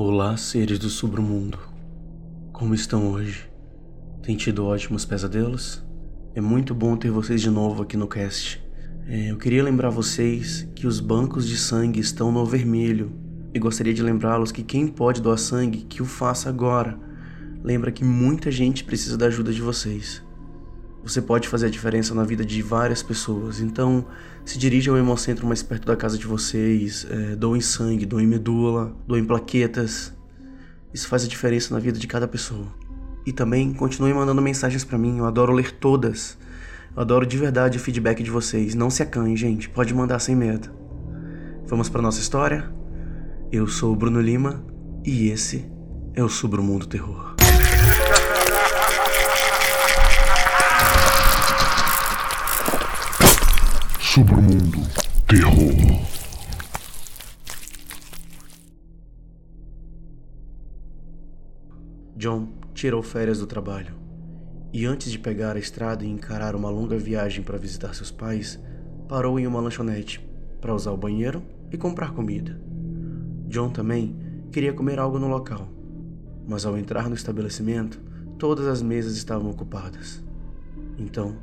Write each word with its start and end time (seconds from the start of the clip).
Olá, 0.00 0.36
seres 0.36 0.78
do 0.78 0.88
submundo. 0.88 1.58
Como 2.52 2.72
estão 2.72 3.10
hoje? 3.10 3.50
Tem 4.22 4.36
tido 4.36 4.64
ótimos 4.64 5.04
pesadelos? 5.04 5.84
É 6.36 6.40
muito 6.40 6.72
bom 6.72 6.96
ter 6.96 7.10
vocês 7.10 7.40
de 7.40 7.50
novo 7.50 7.82
aqui 7.82 7.96
no 7.96 8.06
cast. 8.06 8.64
É, 9.08 9.32
eu 9.32 9.36
queria 9.36 9.60
lembrar 9.60 9.90
vocês 9.90 10.68
que 10.76 10.86
os 10.86 11.00
bancos 11.00 11.48
de 11.48 11.56
sangue 11.56 11.98
estão 11.98 12.30
no 12.30 12.46
vermelho 12.46 13.10
e 13.52 13.58
gostaria 13.58 13.92
de 13.92 14.00
lembrá-los 14.00 14.52
que 14.52 14.62
quem 14.62 14.86
pode 14.86 15.20
doar 15.20 15.36
sangue, 15.36 15.78
que 15.78 16.00
o 16.00 16.04
faça 16.06 16.48
agora. 16.48 16.96
Lembra 17.64 17.90
que 17.90 18.04
muita 18.04 18.52
gente 18.52 18.84
precisa 18.84 19.18
da 19.18 19.26
ajuda 19.26 19.52
de 19.52 19.60
vocês. 19.60 20.22
Você 21.02 21.22
pode 21.22 21.48
fazer 21.48 21.66
a 21.66 21.70
diferença 21.70 22.14
na 22.14 22.24
vida 22.24 22.44
de 22.44 22.60
várias 22.60 23.02
pessoas. 23.02 23.60
Então, 23.60 24.06
se 24.44 24.58
dirija 24.58 24.90
ao 24.90 24.96
Hemocentro 24.96 25.46
mais 25.46 25.62
perto 25.62 25.86
da 25.86 25.96
casa 25.96 26.18
de 26.18 26.26
vocês, 26.26 27.06
é, 27.08 27.36
doem 27.36 27.60
sangue, 27.60 28.04
doem 28.04 28.26
medula, 28.26 28.94
doem 29.06 29.24
plaquetas. 29.24 30.12
Isso 30.92 31.08
faz 31.08 31.24
a 31.24 31.28
diferença 31.28 31.72
na 31.72 31.80
vida 31.80 31.98
de 31.98 32.06
cada 32.06 32.26
pessoa. 32.26 32.66
E 33.26 33.32
também 33.32 33.72
continue 33.74 34.12
mandando 34.12 34.40
mensagens 34.40 34.84
para 34.84 34.98
mim, 34.98 35.18
eu 35.18 35.26
adoro 35.26 35.52
ler 35.52 35.72
todas. 35.72 36.36
Eu 36.94 37.02
adoro 37.02 37.26
de 37.26 37.36
verdade 37.36 37.78
o 37.78 37.80
feedback 37.80 38.22
de 38.22 38.30
vocês. 38.30 38.74
Não 38.74 38.90
se 38.90 39.02
acanhe, 39.02 39.36
gente, 39.36 39.68
pode 39.68 39.94
mandar 39.94 40.18
sem 40.18 40.34
medo. 40.34 40.70
Vamos 41.66 41.88
para 41.88 42.02
nossa 42.02 42.20
história? 42.20 42.72
Eu 43.52 43.66
sou 43.66 43.92
o 43.92 43.96
Bruno 43.96 44.20
Lima 44.20 44.64
e 45.04 45.28
esse 45.28 45.70
é 46.14 46.24
o 46.24 46.28
Submundo 46.28 46.86
Terror. 46.86 47.27
Submundo 54.18 54.78
Terror. 55.28 56.02
John 62.16 62.48
tirou 62.74 63.00
férias 63.00 63.38
do 63.38 63.46
trabalho 63.46 63.94
e, 64.72 64.84
antes 64.86 65.12
de 65.12 65.20
pegar 65.20 65.54
a 65.54 65.60
estrada 65.60 66.04
e 66.04 66.08
encarar 66.08 66.56
uma 66.56 66.68
longa 66.68 66.98
viagem 66.98 67.44
para 67.44 67.58
visitar 67.58 67.94
seus 67.94 68.10
pais, 68.10 68.58
parou 69.08 69.38
em 69.38 69.46
uma 69.46 69.60
lanchonete 69.60 70.20
para 70.60 70.74
usar 70.74 70.90
o 70.90 70.96
banheiro 70.96 71.40
e 71.70 71.78
comprar 71.78 72.10
comida. 72.10 72.60
John 73.46 73.70
também 73.70 74.16
queria 74.50 74.72
comer 74.72 74.98
algo 74.98 75.20
no 75.20 75.28
local, 75.28 75.68
mas 76.44 76.66
ao 76.66 76.76
entrar 76.76 77.08
no 77.08 77.14
estabelecimento, 77.14 78.00
todas 78.36 78.66
as 78.66 78.82
mesas 78.82 79.16
estavam 79.16 79.48
ocupadas. 79.48 80.20
Então, 80.98 81.36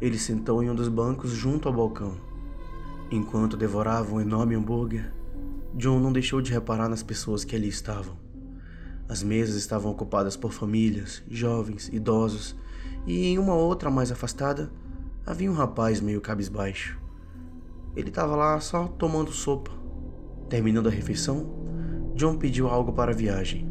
ele 0.00 0.18
sentou 0.18 0.62
em 0.62 0.70
um 0.70 0.74
dos 0.74 0.88
bancos 0.88 1.30
junto 1.30 1.68
ao 1.68 1.74
balcão. 1.74 2.14
Enquanto 3.10 3.56
devorava 3.56 4.14
um 4.14 4.20
enorme 4.20 4.54
hambúrguer, 4.54 5.12
John 5.74 6.00
não 6.00 6.12
deixou 6.12 6.40
de 6.40 6.52
reparar 6.52 6.88
nas 6.88 7.02
pessoas 7.02 7.44
que 7.44 7.54
ali 7.54 7.68
estavam. 7.68 8.16
As 9.08 9.22
mesas 9.22 9.54
estavam 9.54 9.90
ocupadas 9.92 10.36
por 10.36 10.52
famílias, 10.52 11.22
jovens, 11.30 11.88
idosos, 11.92 12.56
e 13.06 13.26
em 13.26 13.38
uma 13.38 13.54
outra 13.54 13.90
mais 13.90 14.10
afastada 14.10 14.72
havia 15.24 15.50
um 15.50 15.54
rapaz 15.54 16.00
meio 16.00 16.20
cabisbaixo. 16.20 16.98
Ele 17.94 18.08
estava 18.08 18.34
lá 18.34 18.58
só 18.60 18.88
tomando 18.88 19.30
sopa. 19.30 19.70
Terminando 20.48 20.88
a 20.88 20.92
refeição, 20.92 22.12
John 22.14 22.36
pediu 22.36 22.68
algo 22.68 22.92
para 22.92 23.12
a 23.12 23.14
viagem, 23.14 23.68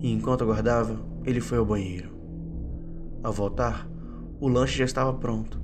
e 0.00 0.12
enquanto 0.12 0.42
aguardava, 0.42 1.04
ele 1.24 1.40
foi 1.40 1.58
ao 1.58 1.64
banheiro. 1.64 2.10
Ao 3.22 3.32
voltar, 3.32 3.88
o 4.40 4.48
lanche 4.48 4.78
já 4.78 4.84
estava 4.84 5.12
pronto. 5.12 5.60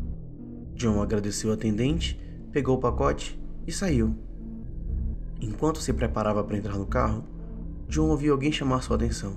John 0.75 1.03
agradeceu 1.03 1.51
ao 1.51 1.55
atendente, 1.55 2.21
pegou 2.53 2.77
o 2.77 2.81
pacote 2.81 3.41
e 3.67 3.73
saiu. 3.73 4.17
Enquanto 5.41 5.81
se 5.81 5.93
preparava 5.93 6.43
para 6.45 6.57
entrar 6.57 6.77
no 6.77 6.87
carro, 6.87 7.25
John 7.89 8.09
ouviu 8.09 8.33
alguém 8.33 8.53
chamar 8.53 8.83
sua 8.83 8.97
atenção. 8.97 9.35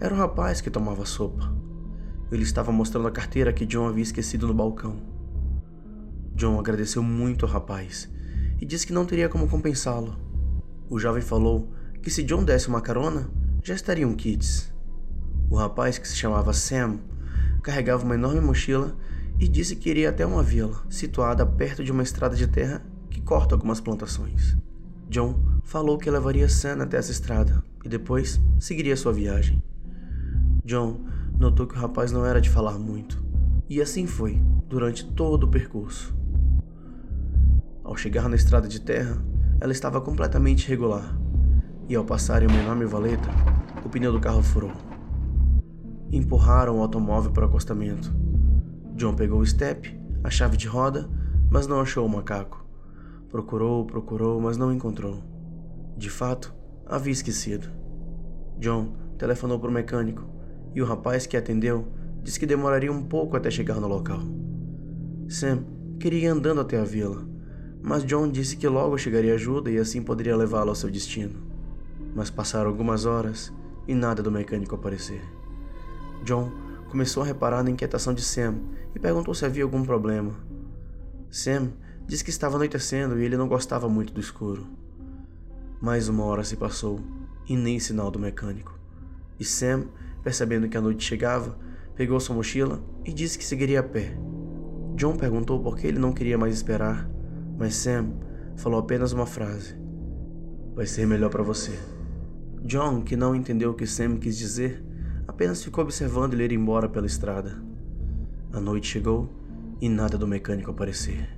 Era 0.00 0.14
o 0.14 0.18
rapaz 0.18 0.60
que 0.60 0.70
tomava 0.70 1.04
sopa. 1.04 1.54
Ele 2.30 2.42
estava 2.42 2.72
mostrando 2.72 3.08
a 3.08 3.12
carteira 3.12 3.52
que 3.52 3.66
John 3.66 3.86
havia 3.86 4.02
esquecido 4.02 4.46
no 4.46 4.54
balcão. 4.54 4.96
John 6.34 6.58
agradeceu 6.58 7.02
muito 7.02 7.46
ao 7.46 7.52
rapaz 7.52 8.10
e 8.60 8.66
disse 8.66 8.86
que 8.86 8.92
não 8.92 9.06
teria 9.06 9.28
como 9.28 9.48
compensá-lo. 9.48 10.16
O 10.88 10.98
jovem 10.98 11.22
falou 11.22 11.72
que 12.02 12.10
se 12.10 12.22
John 12.22 12.44
desse 12.44 12.68
uma 12.68 12.80
carona, 12.80 13.30
já 13.62 13.74
estariam 13.74 14.14
kits. 14.14 14.72
O 15.50 15.56
rapaz, 15.56 15.98
que 15.98 16.06
se 16.06 16.16
chamava 16.16 16.52
Sam, 16.52 16.98
carregava 17.66 18.04
uma 18.04 18.14
enorme 18.14 18.40
mochila 18.40 18.94
e 19.40 19.48
disse 19.48 19.74
que 19.74 19.90
iria 19.90 20.10
até 20.10 20.24
uma 20.24 20.40
vila, 20.40 20.84
situada 20.88 21.44
perto 21.44 21.82
de 21.82 21.90
uma 21.90 22.04
estrada 22.04 22.36
de 22.36 22.46
terra 22.46 22.80
que 23.10 23.20
corta 23.20 23.56
algumas 23.56 23.80
plantações. 23.80 24.56
John 25.10 25.36
falou 25.64 25.98
que 25.98 26.08
levaria 26.08 26.48
Sam 26.48 26.80
até 26.80 26.96
essa 26.96 27.10
estrada 27.10 27.64
e 27.84 27.88
depois 27.88 28.40
seguiria 28.60 28.96
sua 28.96 29.12
viagem. 29.12 29.60
John 30.64 31.00
notou 31.36 31.66
que 31.66 31.74
o 31.74 31.80
rapaz 31.80 32.12
não 32.12 32.24
era 32.24 32.40
de 32.40 32.48
falar 32.48 32.78
muito, 32.78 33.20
e 33.68 33.82
assim 33.82 34.06
foi 34.06 34.40
durante 34.68 35.04
todo 35.04 35.42
o 35.42 35.50
percurso. 35.50 36.14
Ao 37.82 37.96
chegar 37.96 38.28
na 38.28 38.36
estrada 38.36 38.68
de 38.68 38.80
terra, 38.80 39.20
ela 39.60 39.72
estava 39.72 40.00
completamente 40.00 40.66
irregular, 40.66 41.18
e 41.88 41.96
ao 41.96 42.04
passar 42.04 42.44
em 42.44 42.46
uma 42.46 42.62
enorme 42.62 42.86
valeta, 42.86 43.28
o 43.84 43.88
pneu 43.88 44.12
do 44.12 44.20
carro 44.20 44.42
furou 44.42 44.85
empurraram 46.12 46.78
o 46.78 46.82
automóvel 46.82 47.32
para 47.32 47.44
o 47.44 47.48
acostamento. 47.48 48.14
John 48.94 49.14
pegou 49.14 49.40
o 49.40 49.46
step, 49.46 49.98
a 50.22 50.30
chave 50.30 50.56
de 50.56 50.66
roda, 50.66 51.08
mas 51.50 51.66
não 51.66 51.80
achou 51.80 52.06
o 52.06 52.08
macaco. 52.08 52.64
Procurou, 53.28 53.84
procurou, 53.84 54.40
mas 54.40 54.56
não 54.56 54.72
encontrou. 54.72 55.22
De 55.96 56.08
fato, 56.08 56.54
havia 56.86 57.12
esquecido. 57.12 57.68
John 58.58 58.92
telefonou 59.18 59.58
para 59.58 59.68
o 59.68 59.72
mecânico 59.72 60.24
e 60.74 60.80
o 60.80 60.84
rapaz 60.84 61.26
que 61.26 61.36
atendeu 61.36 61.88
disse 62.22 62.40
que 62.40 62.46
demoraria 62.46 62.92
um 62.92 63.02
pouco 63.02 63.36
até 63.36 63.50
chegar 63.50 63.80
no 63.80 63.88
local. 63.88 64.20
Sam 65.28 65.64
queria 65.98 66.24
ir 66.24 66.26
andando 66.26 66.60
até 66.60 66.78
a 66.78 66.84
vila, 66.84 67.26
mas 67.82 68.04
John 68.04 68.30
disse 68.30 68.56
que 68.56 68.68
logo 68.68 68.98
chegaria 68.98 69.34
ajuda 69.34 69.70
e 69.70 69.78
assim 69.78 70.02
poderia 70.02 70.36
levá-lo 70.36 70.70
ao 70.70 70.74
seu 70.74 70.90
destino. 70.90 71.40
Mas 72.14 72.30
passaram 72.30 72.68
algumas 72.68 73.04
horas 73.04 73.52
e 73.86 73.94
nada 73.94 74.22
do 74.22 74.30
mecânico 74.30 74.74
aparecer. 74.74 75.22
John 76.24 76.50
começou 76.88 77.22
a 77.22 77.26
reparar 77.26 77.62
na 77.62 77.70
inquietação 77.70 78.14
de 78.14 78.22
Sam 78.22 78.56
e 78.94 78.98
perguntou 78.98 79.34
se 79.34 79.44
havia 79.44 79.64
algum 79.64 79.82
problema. 79.82 80.32
Sam 81.30 81.72
disse 82.06 82.24
que 82.24 82.30
estava 82.30 82.56
anoitecendo 82.56 83.18
e 83.18 83.24
ele 83.24 83.36
não 83.36 83.48
gostava 83.48 83.88
muito 83.88 84.12
do 84.12 84.20
escuro. 84.20 84.66
Mais 85.80 86.08
uma 86.08 86.24
hora 86.24 86.44
se 86.44 86.56
passou 86.56 87.00
e 87.48 87.56
nem 87.56 87.78
sinal 87.78 88.10
do 88.10 88.18
mecânico. 88.18 88.78
E 89.38 89.44
Sam, 89.44 89.84
percebendo 90.22 90.68
que 90.68 90.76
a 90.76 90.80
noite 90.80 91.04
chegava, 91.04 91.58
pegou 91.94 92.18
sua 92.18 92.34
mochila 92.36 92.82
e 93.04 93.12
disse 93.12 93.36
que 93.38 93.44
seguiria 93.44 93.80
a 93.80 93.82
pé. 93.82 94.16
John 94.94 95.16
perguntou 95.16 95.62
por 95.62 95.76
que 95.76 95.86
ele 95.86 95.98
não 95.98 96.12
queria 96.12 96.38
mais 96.38 96.54
esperar, 96.54 97.08
mas 97.58 97.74
Sam 97.74 98.14
falou 98.56 98.80
apenas 98.80 99.12
uma 99.12 99.26
frase: 99.26 99.76
Vai 100.74 100.86
ser 100.86 101.06
melhor 101.06 101.30
para 101.30 101.42
você. 101.42 101.78
John, 102.62 103.02
que 103.02 103.16
não 103.16 103.34
entendeu 103.34 103.70
o 103.70 103.74
que 103.74 103.86
Sam 103.86 104.16
quis 104.16 104.36
dizer, 104.36 104.82
Apenas 105.36 105.62
ficou 105.62 105.84
observando 105.84 106.32
ele 106.32 106.44
ir 106.44 106.52
embora 106.52 106.88
pela 106.88 107.06
estrada. 107.06 107.62
A 108.54 108.58
noite 108.58 108.86
chegou 108.86 109.28
e 109.82 109.86
nada 109.86 110.16
do 110.16 110.26
mecânico 110.26 110.70
aparecer. 110.70 111.28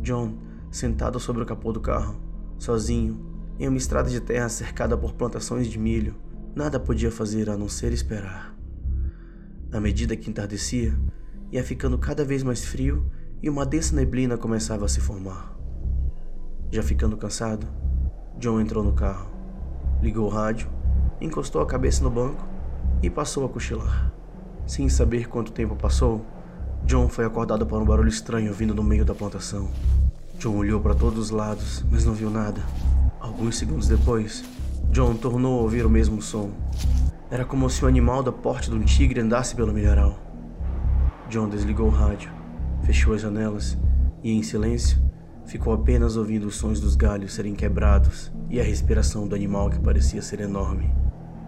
John, 0.00 0.38
sentado 0.70 1.20
sobre 1.20 1.42
o 1.42 1.46
capô 1.46 1.70
do 1.70 1.82
carro, 1.82 2.18
sozinho, 2.58 3.20
em 3.58 3.68
uma 3.68 3.76
estrada 3.76 4.08
de 4.08 4.22
terra 4.22 4.48
cercada 4.48 4.96
por 4.96 5.12
plantações 5.12 5.66
de 5.66 5.78
milho, 5.78 6.16
nada 6.56 6.80
podia 6.80 7.10
fazer 7.10 7.50
a 7.50 7.58
não 7.58 7.68
ser 7.68 7.92
esperar. 7.92 8.56
À 9.70 9.78
medida 9.78 10.16
que 10.16 10.30
entardecia, 10.30 10.98
ia 11.52 11.62
ficando 11.62 11.98
cada 11.98 12.24
vez 12.24 12.42
mais 12.42 12.64
frio 12.64 13.04
e 13.42 13.50
uma 13.50 13.66
densa 13.66 13.94
neblina 13.94 14.38
começava 14.38 14.86
a 14.86 14.88
se 14.88 14.98
formar. 14.98 15.54
Já 16.70 16.82
ficando 16.82 17.18
cansado, 17.18 17.66
John 18.38 18.62
entrou 18.62 18.82
no 18.82 18.94
carro, 18.94 19.30
ligou 20.00 20.24
o 20.24 20.30
rádio, 20.30 20.70
encostou 21.20 21.60
a 21.60 21.66
cabeça 21.66 22.02
no 22.02 22.10
banco 22.10 22.59
e 23.02 23.08
passou 23.10 23.44
a 23.44 23.48
cochilar. 23.48 24.12
Sem 24.66 24.88
saber 24.88 25.28
quanto 25.28 25.52
tempo 25.52 25.74
passou, 25.74 26.24
John 26.84 27.08
foi 27.08 27.24
acordado 27.24 27.66
por 27.66 27.80
um 27.80 27.84
barulho 27.84 28.08
estranho 28.08 28.52
vindo 28.52 28.74
do 28.74 28.82
meio 28.82 29.04
da 29.04 29.14
plantação. 29.14 29.68
John 30.38 30.56
olhou 30.56 30.80
para 30.80 30.94
todos 30.94 31.18
os 31.18 31.30
lados, 31.30 31.84
mas 31.90 32.04
não 32.04 32.14
viu 32.14 32.30
nada. 32.30 32.62
Alguns 33.20 33.58
segundos 33.58 33.88
depois, 33.88 34.44
John 34.90 35.14
tornou 35.14 35.58
a 35.58 35.62
ouvir 35.62 35.84
o 35.84 35.90
mesmo 35.90 36.22
som. 36.22 36.50
Era 37.30 37.44
como 37.44 37.68
se 37.68 37.84
um 37.84 37.88
animal 37.88 38.22
da 38.22 38.32
porte 38.32 38.70
de 38.70 38.76
um 38.76 38.82
tigre 38.82 39.20
andasse 39.20 39.54
pelo 39.54 39.72
milharal. 39.72 40.18
John 41.28 41.48
desligou 41.48 41.86
o 41.86 41.90
rádio, 41.90 42.32
fechou 42.82 43.14
as 43.14 43.20
janelas 43.20 43.78
e, 44.22 44.32
em 44.32 44.42
silêncio, 44.42 44.98
ficou 45.46 45.72
apenas 45.72 46.16
ouvindo 46.16 46.46
os 46.46 46.56
sons 46.56 46.80
dos 46.80 46.96
galhos 46.96 47.34
serem 47.34 47.54
quebrados 47.54 48.32
e 48.48 48.60
a 48.60 48.64
respiração 48.64 49.28
do 49.28 49.34
animal 49.34 49.70
que 49.70 49.78
parecia 49.78 50.22
ser 50.22 50.40
enorme. 50.40 50.92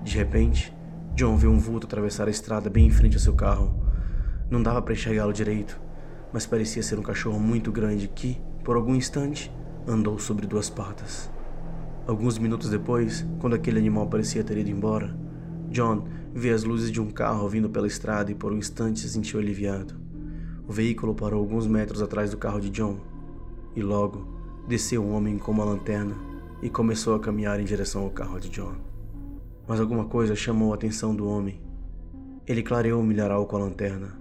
De 0.05 0.16
repente, 0.16 0.72
John 1.14 1.37
viu 1.37 1.50
um 1.50 1.59
vulto 1.59 1.87
atravessar 1.87 2.26
a 2.26 2.31
estrada 2.31 2.70
bem 2.70 2.87
em 2.87 2.91
frente 2.91 3.17
ao 3.17 3.20
seu 3.20 3.35
carro. 3.35 3.75
Não 4.50 4.62
dava 4.62 4.81
para 4.81 4.94
enxergá-lo 4.94 5.32
direito, 5.32 5.79
mas 6.32 6.47
parecia 6.47 6.82
ser 6.82 6.99
um 6.99 7.03
cachorro 7.03 7.38
muito 7.38 7.70
grande 7.70 8.09
que, 8.09 8.41
por 8.64 8.76
algum 8.76 8.94
instante, 8.94 9.53
andou 9.87 10.19
sobre 10.19 10.47
duas 10.47 10.70
patas. 10.70 11.31
Alguns 12.06 12.38
minutos 12.38 12.70
depois, 12.70 13.26
quando 13.38 13.55
aquele 13.55 13.79
animal 13.79 14.09
parecia 14.09 14.43
ter 14.43 14.56
ido 14.56 14.70
embora, 14.70 15.14
John 15.69 16.05
vê 16.35 16.50
as 16.50 16.64
luzes 16.64 16.91
de 16.91 17.00
um 17.00 17.11
carro 17.11 17.47
vindo 17.49 17.69
pela 17.69 17.87
estrada 17.87 18.32
e 18.32 18.35
por 18.35 18.50
um 18.53 18.56
instante 18.56 19.00
se 19.00 19.08
sentiu 19.11 19.38
aliviado. 19.38 19.94
O 20.67 20.73
veículo 20.73 21.15
parou 21.15 21.41
alguns 21.41 21.67
metros 21.67 22.00
atrás 22.00 22.31
do 22.31 22.38
carro 22.38 22.61
de 22.61 22.70
John 22.70 22.99
e 23.76 23.82
logo 23.82 24.26
desceu 24.67 25.05
um 25.05 25.15
homem 25.15 25.37
com 25.37 25.53
uma 25.53 25.65
lanterna 25.65 26.17
e 26.62 26.70
começou 26.70 27.15
a 27.15 27.20
caminhar 27.20 27.61
em 27.61 27.65
direção 27.65 28.03
ao 28.03 28.11
carro 28.11 28.41
de 28.41 28.49
John. 28.49 28.92
Mas 29.67 29.81
alguma 29.81 30.05
coisa 30.05 30.35
chamou 30.35 30.73
a 30.73 30.75
atenção 30.75 31.14
do 31.14 31.26
homem. 31.26 31.61
Ele 32.47 32.62
clareou 32.62 33.00
o 33.00 33.05
milharal 33.05 33.47
com 33.47 33.56
a 33.56 33.61
lanterna, 33.61 34.19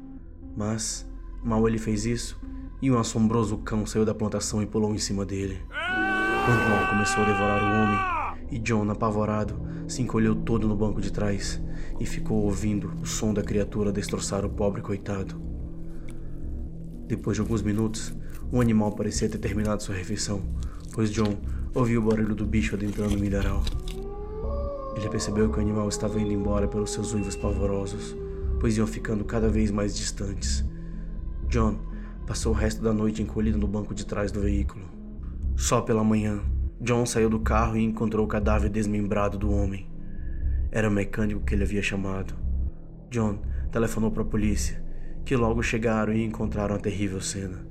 mas, 0.55 1.09
mal 1.43 1.67
ele 1.67 1.77
fez 1.77 2.05
isso, 2.05 2.39
e 2.81 2.91
um 2.91 2.97
assombroso 2.97 3.57
cão 3.57 3.85
saiu 3.85 4.05
da 4.05 4.13
plantação 4.13 4.61
e 4.61 4.65
pulou 4.65 4.93
em 4.93 4.97
cima 4.97 5.25
dele. 5.25 5.59
O 5.69 6.51
animal 6.51 6.89
começou 6.89 7.23
a 7.23 7.27
devorar 7.27 7.63
o 7.63 7.83
homem, 7.83 8.47
e 8.51 8.59
John, 8.59 8.89
apavorado, 8.89 9.59
se 9.87 10.01
encolheu 10.01 10.35
todo 10.35 10.67
no 10.67 10.75
banco 10.75 11.01
de 11.01 11.11
trás 11.11 11.61
e 11.99 12.05
ficou 12.05 12.43
ouvindo 12.43 12.91
o 13.01 13.05
som 13.05 13.33
da 13.33 13.43
criatura 13.43 13.91
destroçar 13.91 14.45
o 14.45 14.49
pobre 14.49 14.81
coitado. 14.81 15.41
Depois 17.07 17.35
de 17.35 17.41
alguns 17.41 17.61
minutos, 17.61 18.15
o 18.51 18.61
animal 18.61 18.93
parecia 18.93 19.29
ter 19.29 19.37
terminado 19.37 19.83
sua 19.83 19.95
refeição, 19.95 20.41
pois 20.93 21.11
John 21.11 21.37
ouviu 21.73 22.01
o 22.01 22.05
barulho 22.05 22.35
do 22.35 22.45
bicho 22.45 22.75
adentrando 22.75 23.15
o 23.15 23.19
milharal. 23.19 23.63
Ele 24.95 25.09
percebeu 25.09 25.49
que 25.49 25.57
o 25.57 25.61
animal 25.61 25.87
estava 25.87 26.19
indo 26.19 26.31
embora 26.31 26.67
pelos 26.67 26.91
seus 26.91 27.13
uivos 27.13 27.35
pavorosos, 27.35 28.15
pois 28.59 28.77
iam 28.77 28.85
ficando 28.85 29.23
cada 29.23 29.49
vez 29.49 29.71
mais 29.71 29.95
distantes. 29.95 30.65
John 31.47 31.79
passou 32.27 32.53
o 32.53 32.55
resto 32.55 32.81
da 32.81 32.93
noite 32.93 33.21
encolhido 33.21 33.57
no 33.57 33.67
banco 33.67 33.93
de 33.93 34.05
trás 34.05 34.31
do 34.31 34.41
veículo. 34.41 34.85
Só 35.55 35.81
pela 35.81 36.03
manhã, 36.03 36.41
John 36.79 37.05
saiu 37.05 37.29
do 37.29 37.39
carro 37.39 37.77
e 37.77 37.83
encontrou 37.83 38.25
o 38.25 38.29
cadáver 38.29 38.69
desmembrado 38.69 39.37
do 39.37 39.51
homem. 39.51 39.89
Era 40.71 40.89
o 40.89 40.91
mecânico 40.91 41.41
que 41.41 41.53
ele 41.53 41.63
havia 41.63 41.81
chamado. 41.81 42.33
John 43.09 43.39
telefonou 43.71 44.11
para 44.11 44.23
a 44.23 44.25
polícia, 44.25 44.83
que 45.25 45.35
logo 45.35 45.61
chegaram 45.61 46.13
e 46.13 46.23
encontraram 46.23 46.75
a 46.75 46.79
terrível 46.79 47.21
cena. 47.21 47.65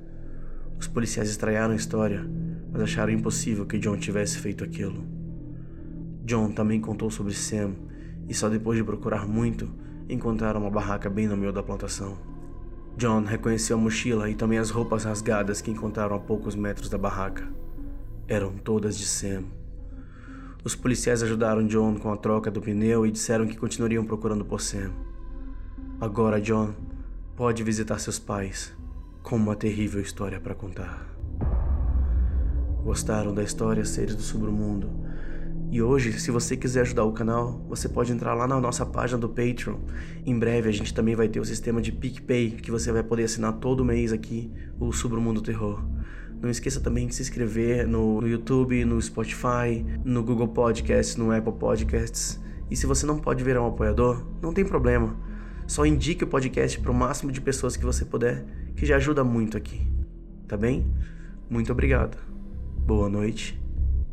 Os 0.78 0.86
policiais 0.86 1.28
estranharam 1.28 1.72
a 1.72 1.76
história, 1.76 2.24
mas 2.72 2.82
acharam 2.82 3.12
impossível 3.12 3.66
que 3.66 3.78
John 3.78 3.96
tivesse 3.96 4.38
feito 4.38 4.64
aquilo. 4.64 5.19
John 6.30 6.52
também 6.52 6.80
contou 6.80 7.10
sobre 7.10 7.34
Sam, 7.34 7.72
e 8.28 8.32
só 8.32 8.48
depois 8.48 8.78
de 8.78 8.84
procurar 8.84 9.26
muito, 9.26 9.68
encontraram 10.08 10.60
uma 10.60 10.70
barraca 10.70 11.10
bem 11.10 11.26
no 11.26 11.36
meio 11.36 11.52
da 11.52 11.60
plantação. 11.60 12.16
John 12.96 13.24
reconheceu 13.24 13.76
a 13.76 13.80
mochila 13.80 14.30
e 14.30 14.36
também 14.36 14.56
as 14.56 14.70
roupas 14.70 15.02
rasgadas 15.02 15.60
que 15.60 15.72
encontraram 15.72 16.14
a 16.14 16.20
poucos 16.20 16.54
metros 16.54 16.88
da 16.88 16.96
barraca. 16.96 17.52
Eram 18.28 18.52
todas 18.52 18.96
de 18.96 19.06
Sam. 19.06 19.42
Os 20.62 20.76
policiais 20.76 21.20
ajudaram 21.20 21.66
John 21.66 21.96
com 21.96 22.12
a 22.12 22.16
troca 22.16 22.48
do 22.48 22.60
pneu 22.60 23.04
e 23.04 23.10
disseram 23.10 23.44
que 23.44 23.56
continuariam 23.56 24.04
procurando 24.04 24.44
por 24.44 24.60
Sam. 24.60 24.92
Agora 26.00 26.40
John 26.40 26.72
pode 27.34 27.64
visitar 27.64 27.98
seus 27.98 28.20
pais 28.20 28.72
com 29.20 29.34
uma 29.34 29.56
terrível 29.56 30.00
história 30.00 30.38
para 30.38 30.54
contar. 30.54 31.08
Gostaram 32.84 33.34
da 33.34 33.42
história 33.42 33.84
Seres 33.84 34.14
do 34.14 34.22
Submundo? 34.22 35.09
E 35.72 35.80
hoje, 35.80 36.18
se 36.18 36.32
você 36.32 36.56
quiser 36.56 36.80
ajudar 36.80 37.04
o 37.04 37.12
canal, 37.12 37.64
você 37.68 37.88
pode 37.88 38.12
entrar 38.12 38.34
lá 38.34 38.44
na 38.44 38.60
nossa 38.60 38.84
página 38.84 39.20
do 39.20 39.28
Patreon. 39.28 39.76
Em 40.26 40.36
breve 40.36 40.68
a 40.68 40.72
gente 40.72 40.92
também 40.92 41.14
vai 41.14 41.28
ter 41.28 41.38
o 41.38 41.44
sistema 41.44 41.80
de 41.80 41.92
PicPay, 41.92 42.50
que 42.50 42.72
você 42.72 42.90
vai 42.90 43.04
poder 43.04 43.22
assinar 43.22 43.52
todo 43.52 43.84
mês 43.84 44.12
aqui 44.12 44.50
o 44.80 44.92
Submundo 44.92 45.40
Terror. 45.40 45.80
Não 46.42 46.50
esqueça 46.50 46.80
também 46.80 47.06
de 47.06 47.14
se 47.14 47.22
inscrever 47.22 47.86
no, 47.86 48.20
no 48.20 48.26
YouTube, 48.26 48.84
no 48.84 49.00
Spotify, 49.00 49.86
no 50.04 50.24
Google 50.24 50.48
Podcasts, 50.48 51.14
no 51.14 51.30
Apple 51.30 51.52
Podcasts. 51.52 52.40
E 52.68 52.74
se 52.74 52.84
você 52.84 53.06
não 53.06 53.18
pode 53.18 53.44
virar 53.44 53.62
um 53.62 53.68
apoiador, 53.68 54.26
não 54.42 54.52
tem 54.52 54.64
problema. 54.64 55.16
Só 55.68 55.86
indique 55.86 56.24
o 56.24 56.26
podcast 56.26 56.80
para 56.80 56.90
o 56.90 56.94
máximo 56.94 57.30
de 57.30 57.40
pessoas 57.40 57.76
que 57.76 57.84
você 57.84 58.04
puder 58.04 58.44
que 58.74 58.84
já 58.84 58.96
ajuda 58.96 59.22
muito 59.22 59.56
aqui. 59.56 59.86
Tá 60.48 60.56
bem? 60.56 60.92
Muito 61.48 61.70
obrigado. 61.70 62.18
Boa 62.76 63.08
noite 63.08 63.60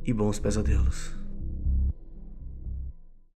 e 0.06 0.14
bons 0.14 0.38
pesadelos. 0.38 1.17